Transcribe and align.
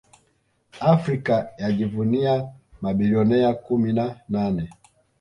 Afrika 0.79 1.47
yajivunia 1.57 2.49
mabilionea 2.81 3.53
kumi 3.53 3.93
na 3.93 4.19
nane 4.29 4.69